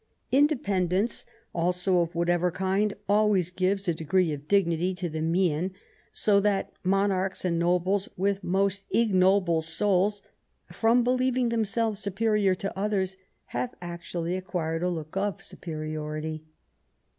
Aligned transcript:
Independence 0.31 1.27
also 1.53 1.99
of 1.99 2.15
LITERARY 2.15 2.41
WORK. 2.41 2.53
153 2.55 2.95
whatever 2.95 2.95
kind, 2.95 3.01
always 3.15 3.51
gives 3.51 3.87
a 3.87 3.93
degree 3.93 4.33
of 4.33 4.47
dignity 4.47 4.95
to 4.95 5.07
the 5.09 5.21
mien; 5.21 5.75
so 6.11 6.39
that 6.39 6.71
monarchs 6.83 7.45
and 7.45 7.59
nobles 7.59 8.09
with 8.17 8.43
most 8.43 8.87
ignoble 8.89 9.61
souls, 9.61 10.23
from 10.71 11.03
believing 11.03 11.49
themselves 11.49 12.03
saperior 12.03 12.57
to 12.57 12.75
others, 12.75 13.15
have 13.53 13.75
actually 13.79 14.35
acquired 14.35 14.81
a 14.81 14.89
look 14.89 15.15
of 15.15 15.39
su 15.43 15.55
periority. 15.57 16.41